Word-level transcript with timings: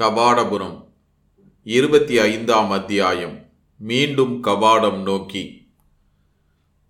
கபாடபுரம் 0.00 0.88
இருபத்தி 1.62 2.18
ஐந்தாம் 2.18 2.70
அத்தியாயம். 2.70 3.42
மீண்டும் 3.76 4.44
கபாடம் 4.44 5.02
நோக்கி. 5.02 5.70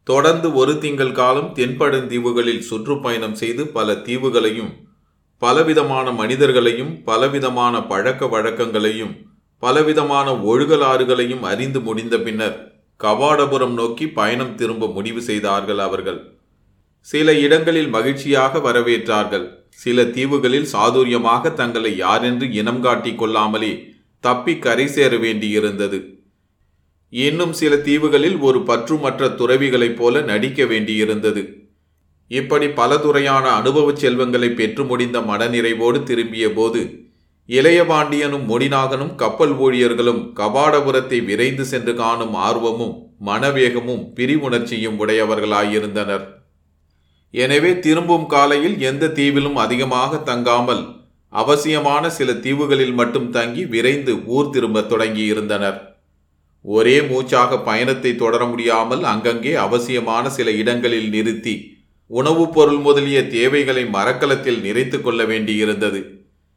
தொடர்ந்து 0.05 0.55
ஒரு 0.55 0.79
திங்கள் 0.79 1.13
காலம் 1.13 1.55
தென்படுந்தீவுகளில் 1.55 2.59
சுற்றுப்பயணம் 2.59 3.35
செய்து 3.35 3.67
பல 3.67 3.93
தீவுகளையும் 3.93 4.73
பலவிதமான 5.39 6.11
மனிதர்களையும் 6.11 7.03
பலவிதமான 7.03 7.83
பழக்க 7.83 8.27
வழக்கங்களையும் 8.27 9.15
பலவிதமான 9.59 10.33
ஒழுகலாறுகளையும் 10.33 11.41
அறிந்து 11.41 11.81
முடிந்த 11.81 12.19
பின்னர் 12.19 12.73
கபாடபுரம் 13.01 13.73
நோக்கி 13.73 14.09
பயணம் 14.09 14.55
திரும்ப 14.55 14.87
முடிவு 14.87 15.23
செய்தார்கள் 15.23 15.79
அவர்கள். 15.79 16.39
சில 17.01 17.35
இடங்களில் 17.35 17.89
மகிழ்ச்சியாக 17.89 18.59
வரவேற்றார்கள். 18.59 19.56
சில 19.83 20.05
தீவுகளில் 20.17 20.69
சாதுரியமாக 20.73 21.53
தங்களை 21.53 21.93
யாரென்று 21.97 22.47
இனம் 22.61 22.81
காட்டிக் 22.81 23.19
கொள்ளாமலே 23.19 23.73
தப்பி 24.25 24.55
கரை 24.59 24.87
சேர 24.87 25.13
வேண்டியிருந்தது. 25.17 25.99
இன்னும் 27.13 27.53
சில 27.53 27.75
தீவுகளில் 27.89 28.39
ஒரு 28.39 28.61
பற்றுமற்ற 28.63 29.29
துறவிகளைப் 29.41 29.97
போல 29.97 30.21
நடிக்க 30.21 30.65
வேண்டியிருந்தது. 30.65 31.43
இப்படி 32.31 32.69
பல 32.79 32.97
துறையான 32.97 33.47
அனுபவச் 33.51 34.01
செல்வங்களை 34.03 34.49
பெற்று 34.51 34.85
முடிந்த 34.85 35.19
மனநிறைவோடு 35.21 36.01
திரும்பிய 36.03 36.47
போது 36.53 36.81
இளையபாண்டியனும் 37.49 38.47
முடிநாகனும் 38.53 39.13
கப்பல் 39.15 39.55
ஊழியர்களும் 39.59 40.23
கபாடபுரத்தை 40.41 41.19
விரைந்து 41.25 41.65
சென்று 41.65 41.95
காணும் 41.95 42.35
ஆர்வமும் 42.47 42.97
மனவேகமும் 43.27 44.03
பிரிவுணர்ச்சியும் 44.17 44.99
உடையவர்களாயிருந்தனர். 45.03 46.25
எனவே 47.37 47.79
திரும்பும் 47.79 48.27
காலையில் 48.27 48.81
எந்த 48.81 49.07
தீவிலும் 49.07 49.55
அதிகமாக 49.55 50.17
தங்காமல் 50.17 50.83
அவசியமான 51.29 52.11
சில 52.11 52.33
தீவுகளில் 52.33 52.93
மட்டும் 52.93 53.31
தங்கி 53.31 53.65
விரைந்து 53.65 54.27
ஊர் 54.27 54.51
திரும்பத் 54.51 54.93
தொடங்கியிருந்தனர். 54.93 55.79
ஒரே 56.61 57.03
மூச்சாக 57.03 57.59
பயணத்தை 57.59 58.17
தொடர 58.17 58.45
முடியாமல் 58.45 59.03
அங்கங்கே 59.03 59.55
அவசியமான 59.55 60.29
சில 60.29 60.51
இடங்களில் 60.51 61.09
நிறுத்தி 61.09 61.55
உணவுப் 62.07 62.55
பொருள் 62.55 62.79
முதலிய 62.79 63.27
தேவைகளை 63.27 63.85
மரக்கலத்தில் 63.85 64.63
நிறைத்து 64.63 65.01
கொள்ள 65.01 65.25
வேண்டியிருந்தது. 65.25 66.01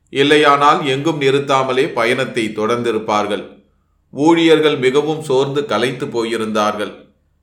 இல்லையானால் 0.10 0.86
எங்கும் 0.86 1.22
நிறுத்தாமலே 1.22 1.94
பயணத்தை 1.94 2.46
தொடர்ந்திருப்பார்கள். 2.56 3.44
ஊழியர்கள் 4.14 4.78
மிகவும் 4.78 5.22
சோர்ந்து 5.22 5.66
கலைத்து 5.66 6.06
போயிருந்தார்கள். 6.06 6.94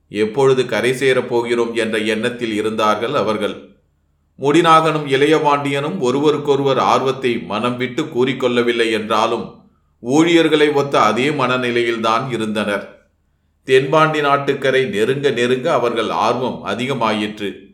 எப்பொழுது 0.09 0.65
கரை 0.65 0.93
சேரப் 0.93 1.29
போகிறோம் 1.29 1.75
என்ற 1.75 1.97
எண்ணத்தில் 1.97 2.53
இருந்தார்கள் 2.53 3.15
அவர்கள். 3.15 3.75
முடிநாகனும் 4.39 5.07
இளையபாண்டியனும் 5.07 5.99
ஒருவருக்கொருவர் 5.99 6.77
ஆர்வத்தை 6.77 7.37
மனம் 7.37 7.77
விட்டு 7.77 8.03
கூறிக்கொள்ளவில்லை 8.03 8.91
என்றாலும் 8.91 9.55
ஊழியர்களை 9.99 10.69
ஒத்த 10.69 10.99
அதே 10.99 11.29
மனநிலையில்தான் 11.29 12.31
இருந்தனர். 12.31 12.95
தென்பாண்டி 13.63 14.21
நாட்டுக்கரை 14.21 14.85
நெருங்க 14.85 15.29
நெருங்க 15.29 15.73
அவர்கள் 15.73 16.09
ஆர்வம் 16.09 16.65
அதிகமாயிற்று. 16.65 17.65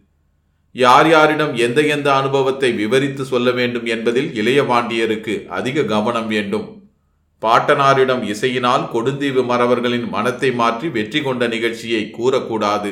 யார் 0.71 1.09
யாரிடம் 1.09 1.55
எந்த 1.55 1.81
எந்த 1.81 2.13
அனுபவத்தை 2.13 2.71
விவரித்து 2.71 3.25
சொல்ல 3.25 3.51
வேண்டும் 3.51 3.85
என்பதில் 3.85 4.31
இளையபாண்டியருக்கு 4.33 5.45
அதிக 5.45 5.83
கவனம் 5.83 6.27
வேண்டும். 6.27 6.82
பாட்டனாரிடம் 7.43 8.23
இசையினால் 8.33 8.83
கொடுந்தீவு 8.93 9.41
மறவர்களின் 9.51 10.05
மனத்தை 10.15 10.49
மாற்றி 10.59 10.87
வெற்றி 10.97 11.21
கொண்ட 11.21 11.43
நிகழ்ச்சியை 11.53 12.03
கூறக்கூடாது. 12.17 12.91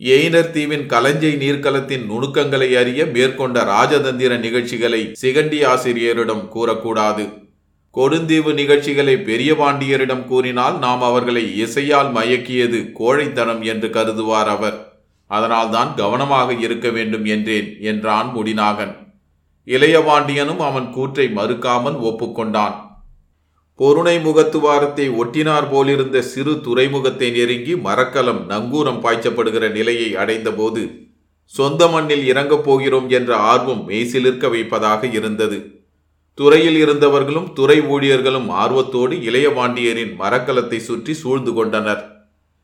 எயினர் 0.00 0.50
தீவின் 0.54 0.84
கலஞ்சை 0.92 1.30
நீர்க்கலத்தின் 1.42 2.04
நுணுக்கங்களை 2.10 2.68
அறிய 2.80 3.04
மேற்கொண்ட 3.14 3.58
ராஜதந்திர 3.74 4.38
நிகழ்ச்சிகளை 4.46 5.02
சிகண்டி 5.20 5.60
ஆசிரியரிடம் 5.72 6.44
கூறக்கூடாது. 6.54 7.24
கொடுந்தீவு 7.96 8.50
நிகழ்ச்சிகளை 8.60 9.14
பெரிய 9.28 9.52
பாண்டியரிடம் 9.54 10.24
கூறினால் 10.30 10.76
நாம் 10.84 11.02
அவர்களை 11.08 11.44
இசையால் 11.64 12.10
மயக்கியது 12.16 12.78
கோழைத்தனம் 12.98 13.62
என்று 13.72 13.88
கருதுவார் 13.96 14.50
அவர். 14.54 14.78
அதனால்தான் 15.30 15.90
கவனமாக 16.00 16.54
இருக்க 16.66 16.88
வேண்டும் 16.96 17.26
என்றேன் 17.34 17.68
என்றான் 17.90 18.30
முடிநாகன். 18.36 18.94
இளையபாண்டியனும் 19.66 20.62
அவன் 20.68 20.88
கூற்றை 20.90 21.26
மறுக்காமல் 21.38 21.98
ஒப்புக்கொண்டான். 22.08 22.76
பொருணை 23.74 24.16
முகத்துவாரத்தை 24.16 25.06
ஒட்டினார் 25.16 25.68
போலிருந்த 25.70 26.20
சிறு 26.20 26.60
துறைமுகத்தை 26.60 27.30
நெருங்கி 27.30 27.76
மரக்கலம் 27.76 28.48
நங்கூரம் 28.48 29.00
பாய்ச்சப்படுகிற 29.02 29.70
நிலையை 29.70 30.16
அடைந்தபோது 30.16 30.82
சொந்த 31.46 31.88
மண்ணில் 31.88 32.24
இறங்கப் 32.26 32.64
போகிறோம் 32.64 33.08
என்ற 33.08 33.36
ஆர்வம் 33.36 33.88
மெய்சிலிருக்க 33.88 34.50
வைப்பதாக 34.50 35.06
இருந்தது. 35.06 35.58
துறையில் 36.34 36.86
இருந்தவர்களும் 36.86 37.52
துறை 37.52 37.80
ஊழியர்களும் 37.80 38.48
ஆர்வத்தோடு 38.48 39.16
இளையபாண்டியரின் 39.16 40.16
மரக்கலத்தை 40.16 40.78
சுற்றி 40.78 41.14
சூழ்ந்து 41.14 41.52
கொண்டனர். 41.52 42.04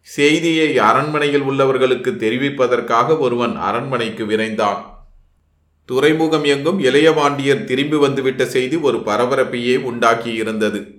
செய்தியை 0.02 0.78
அரண்மனையில் 0.78 1.42
உள்ளவர்களுக்கு 1.42 2.16
தெரிவிப்பதற்காக 2.16 3.18
ஒருவன் 3.18 3.56
அரண்மனைக்கு 3.56 4.24
விரைந்தான். 4.24 4.80
துறைமுகம் 5.84 6.44
எங்கும் 6.44 6.80
இளையபாண்டியர் 6.80 7.64
திரும்பி 7.64 7.96
வந்துவிட்ட 7.96 8.46
செய்தி 8.46 8.76
ஒரு 8.76 8.98
பரபரப்பையே 8.98 9.76
உண்டாக்கியிருந்தது. 9.90 10.97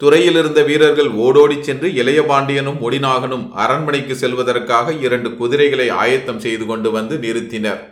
துறையில் 0.00 0.38
இருந்த 0.40 0.60
வீரர்கள் 0.68 1.08
ஓடோடி 1.24 1.56
சென்று 1.62 1.88
இளையபாண்டியனும் 2.00 2.78
ஒடிநாகனும் 2.86 3.46
அரண்மனைக்கு 3.62 4.14
செல்வதற்காக 4.20 4.94
இரண்டு 5.06 5.30
குதிரைகளை 5.40 5.88
ஆயத்தம் 6.02 6.40
செய்து 6.44 6.64
கொண்டு 6.66 6.90
வந்து 6.96 7.16
நிறுத்தினர். 7.24 7.82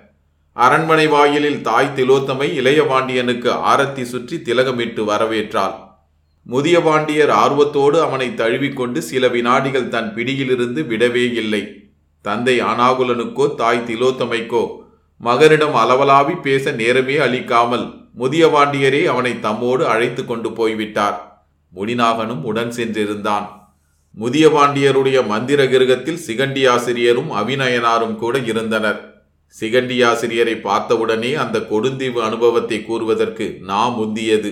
அரண்மனை 0.56 1.06
வாயிலில் 1.14 1.60
தாய் 1.68 1.92
திலோத்தமை 1.96 2.48
இளையபாண்டியனுக்கு 2.60 3.50
ஆரத்தி 3.72 4.04
சுற்றி 4.12 4.38
திலகமிட்டு 4.48 5.02
வரவேற்றாள். 5.10 5.76
முதிய 6.46 6.76
பாண்டியர் 6.80 7.32
ஆர்வத்தோடு 7.42 7.98
அவனை 8.06 8.28
தழுவிக்கொண்டு 8.40 8.98
சில 9.10 9.28
வினாடிகள் 9.36 9.92
தன் 9.94 10.10
பிடியிலிருந்து 10.16 10.82
விடவே 10.90 11.26
இல்லை. 11.42 11.62
தந்தை 12.24 12.56
அனாகுலனுக்கோ 12.70 13.46
தாய் 13.62 13.86
திலோத்தமைக்கோ 13.88 14.64
மகனிடம் 15.20 15.76
அளவலாவி 15.82 16.34
பேச 16.42 16.72
நேரமே 16.82 17.16
அளிக்காமல் 17.26 17.86
முதிய 18.20 18.44
பாண்டியரே 18.54 19.00
அவனை 19.12 19.32
தம்மோடு 19.46 19.84
அழைத்து 19.94 20.22
கொண்டு 20.24 20.50
போய்விட்டார். 20.58 21.18
முனிநாகனும் 21.74 22.42
உடன் 22.42 22.72
சென்றிருந்தான். 22.76 23.46
முதிய 24.14 24.48
பாண்டியருடைய 24.48 25.18
மந்திர 25.26 25.64
கிருகத்தில் 25.64 26.22
சிகண்டி 26.26 26.62
ஆசிரியரும் 26.68 27.30
அபிநயனாரும் 27.30 28.16
கூட 28.16 28.38
இருந்தனர். 28.38 28.98
சிகண்டி 29.54 29.98
ஆசிரியரை 30.04 30.54
பார்த்தவுடனே 30.60 31.34
அந்த 31.34 31.58
கொடுந்தீவு 31.70 32.20
அனுபவத்தை 32.22 32.78
கூறுவதற்கு 32.84 33.46
நாம் 33.60 33.94
முந்தியது. 33.94 34.50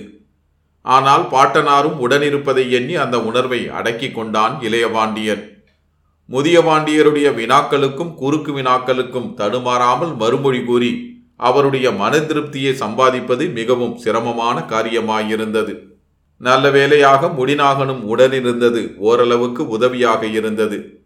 ஆனால் 0.84 1.24
பாட்டனாரும் 1.30 1.98
உடனிருப்பதை 2.06 2.64
எண்ணி 2.70 2.94
அந்த 2.94 3.16
உணர்வை 3.20 3.60
அடக்கி 3.78 4.10
கொண்டான் 4.10 4.54
இளையபாண்டியன் 4.60 5.44
முதிய 6.28 6.60
பாண்டியருடைய 6.60 7.28
வினாக்களுக்கும் 7.34 8.14
குறுக்கு 8.14 8.52
வினாக்களுக்கும் 8.52 9.28
தடுமாறாமல் 9.34 10.14
மறுமொழி 10.16 10.64
கூறி 10.64 10.92
அவருடைய 11.36 11.86
மன 11.92 12.16
திருப்தியை 12.18 12.72
சம்பாதிப்பது 12.82 13.44
மிகவும் 13.58 13.94
சிரமமான 13.96 14.56
காரியமாயிருந்தது. 14.70 15.74
நல்ல 16.36 16.70
வேலையாக 16.70 17.26
முடிநாகனும் 17.26 18.02
உடனிருந்தது 18.02 18.94
ஓரளவுக்கு 18.96 19.68
உதவியாக 19.68 20.26
இருந்தது. 20.26 21.04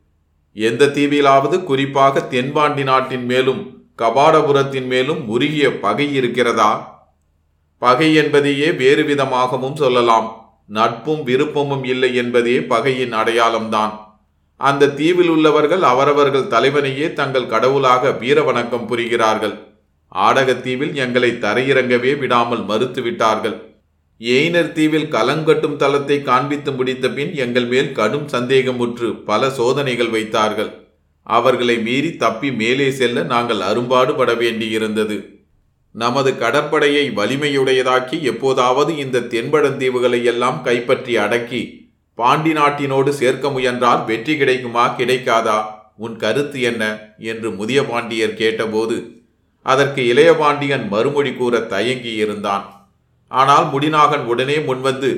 எந்த 0.52 0.86
தீவிலாவது 0.86 1.64
குறிப்பாக 1.64 2.20
தென்பாண்டி 2.20 2.82
நாட்டின் 2.82 3.24
மேலும் 3.24 3.86
கபாடபுரத்தின் 3.98 4.86
மேலும் 4.86 5.28
உருகிய 5.28 5.78
பகை 5.78 6.14
இருக்கிறதா? 6.14 7.02
பகை 7.78 8.14
என்பதையே 8.14 8.72
வேறு 8.72 9.04
விதமாகவும் 9.04 9.76
சொல்லலாம். 9.76 10.58
நட்பும் 10.66 11.26
விருப்பமும் 11.26 11.84
இல்லை 11.84 12.14
என்பதே 12.14 12.62
பகையின் 12.62 13.12
அடையாளம்தான். 13.12 13.92
அந்த 14.56 14.88
தீவில் 14.88 15.28
உள்ளவர்கள் 15.28 15.82
அவரவர்கள் 15.82 16.48
தலைவனையே 16.48 17.12
தங்கள் 17.12 17.46
கடவுளாக 17.46 18.10
வீர 18.10 18.42
வணக்கம் 18.42 18.88
புரிகிறார்கள். 18.88 19.54
ஆடகத்தீவில் 20.14 20.94
எங்களை 20.94 21.30
தரையிறங்கவே 21.30 22.18
விடாமல் 22.18 22.64
மறுத்து 22.64 23.02
விட்டார்கள் 23.02 23.69
எய்னர் 24.20 24.72
தீவில் 24.72 25.08
கலங்கட்டும் 25.14 25.76
தளத்தை 25.76 26.22
காண்பித்து 26.22 26.70
முடித்த 26.72 27.08
பின் 27.08 27.32
எங்கள் 27.34 27.66
மேல் 27.66 27.92
கடும் 27.92 28.26
சந்தேகமுற்று 28.32 29.08
பல 29.24 29.50
சோதனைகள் 29.50 30.10
வைத்தார்கள். 30.10 30.70
அவர்களை 31.26 31.76
மீறி 31.78 32.10
தப்பி 32.16 32.48
மேலே 32.52 32.88
செல்ல 32.90 33.22
நாங்கள் 33.22 33.60
அரும்பாடுபட 33.60 34.30
வேண்டியிருந்தது. 34.34 35.16
நமது 35.94 36.30
கடற்படையை 36.38 37.04
வலிமையுடையதாக்கி 37.10 38.16
எப்போதாவது 38.22 38.96
இந்த 38.96 39.24
தென்படந்தீவுகளை 39.32 40.20
எல்லாம் 40.24 40.58
கைப்பற்றி 40.62 41.14
அடக்கி 41.16 41.62
பாண்டி 42.18 42.52
நாட்டினோடு 42.52 43.10
சேர்க்க 43.20 43.50
முயன்றால் 43.50 44.02
வெற்றி 44.04 44.36
கிடைக்குமா 44.36 44.84
கிடைக்காதா 44.98 45.58
உன் 45.96 46.16
கருத்து 46.16 46.58
என்ன? 46.60 46.82
என்று 47.18 47.48
முதிய 47.50 47.80
பாண்டியர் 47.82 48.38
கேட்டபோது 48.42 48.98
அதற்கு 49.66 50.02
இளைய 50.06 50.30
பாண்டியன் 50.34 50.86
மறுமொழி 50.88 51.32
கூற 51.32 51.58
தயங்கி 51.72 52.12
இருந்தான் 52.14 52.66
ஆனால் 53.30 53.66
முடிநாகன் 53.72 54.24
உடனே 54.32 54.56
முன்வந்து 54.58 55.10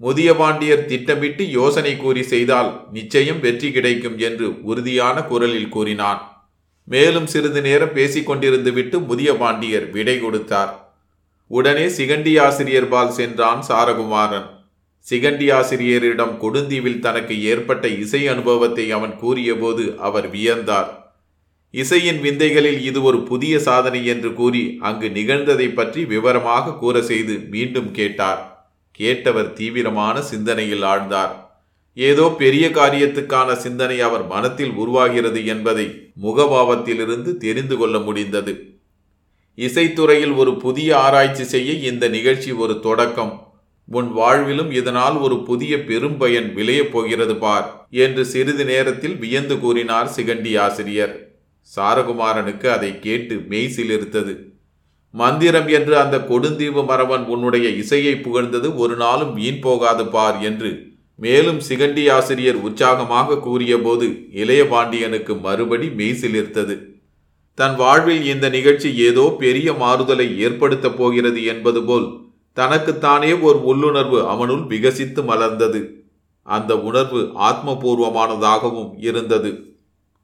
முதிய 0.00 0.34
பாண்டியர் 0.34 0.84
திட்டமிட்டு 0.84 1.44
யோசனை 1.50 1.92
கூறி 1.96 2.22
செய்தால் 2.22 2.68
நிச்சயம் 2.92 3.40
வெற்றி 3.40 3.68
கிடைக்கும் 3.72 4.18
என்று 4.18 4.48
உறுதியான 4.62 5.22
குரலில் 5.22 5.72
கூறினான். 5.76 6.20
மேலும் 6.88 7.26
சிறிது 7.26 7.60
நேரம் 7.60 7.96
பேசிக்கொண்டிருந்து 7.96 8.72
விட்டு 8.72 8.98
முதிய 9.00 9.30
பாண்டியர் 9.34 9.86
விடை 9.90 10.16
கொடுத்தார். 10.20 10.70
உடனே 11.50 11.86
சிகண்டி 11.86 12.34
ஆசிரியர்பால் 12.46 13.12
சென்றான் 13.18 13.62
சாரகுமாரன். 13.68 14.46
சிகண்டி 15.06 15.46
ஆசிரியரிடம் 15.58 16.34
கொடுந்தீவில் 16.40 17.02
தனக்கு 17.06 17.34
ஏற்பட்ட 17.42 17.88
இசை 18.02 18.22
அனுபவத்தை 18.28 18.86
அவன் 18.90 19.14
கூறியபோது 19.16 19.84
அவர் 19.98 20.28
வியந்தார். 20.30 20.90
இசையின் 21.74 22.20
விந்தைகளில் 22.20 22.80
இது 22.80 23.02
ஒரு 23.02 23.22
புதிய 23.22 23.58
சாதனை 23.58 24.04
என்று 24.04 24.34
கூறி 24.34 24.78
அங்கு 24.80 25.08
நிகழ்ந்ததை 25.08 25.74
பற்றி 25.74 26.04
விவரமாக 26.04 26.72
கூற 26.72 27.02
செய்து 27.02 27.34
மீண்டும் 27.48 27.90
கேட்டார். 27.92 28.40
கேட்டவர் 29.00 29.52
தீவிரமான 29.52 30.22
சிந்தனையில் 30.22 30.82
ஆழ்ந்தார். 30.82 31.34
ஏதோ 31.96 32.24
பெரிய 32.38 32.68
காரியத்துக்கான 32.68 33.56
சிந்தனை 33.56 34.00
அவர் 34.00 34.26
மனத்தில் 34.26 34.72
உருவாகிறது 34.72 35.44
என்பதை 35.46 35.86
முகபாவத்திலிருந்து 36.22 37.36
தெரிந்து 37.36 37.76
கொள்ள 37.76 37.98
முடிந்தது. 37.98 38.54
இசைத்துறையில் 39.58 40.34
ஒரு 40.34 40.56
புதிய 40.56 40.96
ஆராய்ச்சி 40.96 41.44
செய்ய 41.44 41.72
இந்த 41.72 42.04
நிகழ்ச்சி 42.08 42.52
ஒரு 42.52 42.80
தொடக்கம். 42.80 43.46
உன் 43.88 44.10
வாழ்விலும் 44.12 44.70
இதனால் 44.70 45.16
ஒரு 45.18 45.42
புதிய 45.42 45.76
பெரும் 45.78 46.16
பயன் 46.16 46.54
விளையப் 46.54 46.92
போகிறது 46.92 47.36
பார் 47.38 47.68
என்று 47.90 48.24
சிறிது 48.24 48.64
நேரத்தில் 48.64 49.16
வியந்து 49.18 49.56
கூறினார் 49.60 50.12
சிகண்டி 50.16 50.52
ஆசிரியர் 50.58 51.14
சாரகுமாரனுக்கு 51.72 52.68
அதை 52.70 52.90
கேட்டு 53.00 53.34
மெய்சிலிருத்தது 53.50 54.34
மந்திரம் 55.14 55.68
என்று 55.68 55.94
அந்த 55.98 56.16
கொடுந்தீவு 56.28 56.82
மரவன் 56.84 57.24
உன்னுடைய 57.26 57.68
இசையை 57.68 58.14
புகழ்ந்தது 58.20 58.76
ஒரு 58.76 58.96
நாளும் 58.96 59.32
வீண் 59.34 59.60
போகாது 59.60 60.04
பார் 60.08 60.38
என்று 60.40 60.70
மேலும் 61.18 61.60
சிகண்டி 61.60 62.04
ஆசிரியர் 62.10 62.58
உற்சாகமாக 62.62 63.38
கூறியபோது 63.38 64.06
இளைய 64.32 64.64
பாண்டியனுக்கு 64.64 65.34
மறுபடி 65.36 65.88
மெய்சிலிர்த்தது 65.88 66.74
தன் 67.58 67.76
வாழ்வில் 67.76 68.24
இந்த 68.24 68.48
நிகழ்ச்சி 68.48 68.88
ஏதோ 68.98 69.24
பெரிய 69.38 69.72
மாறுதலை 69.72 70.26
ஏற்படுத்தப் 70.38 70.98
போகிறது 70.98 71.44
என்பது 71.44 71.84
போல் 71.84 72.06
தனக்குத்தானே 72.56 73.32
ஒரு 73.38 73.58
உள்ளுணர்வு 73.62 74.20
அவனுள் 74.26 74.62
விகசித்து 74.66 75.22
மலர்ந்தது. 75.22 75.80
அந்த 76.48 76.72
உணர்வு 76.80 77.20
ஆத்மபூர்வமானதாகவும் 77.48 78.92
இருந்தது. 78.98 79.50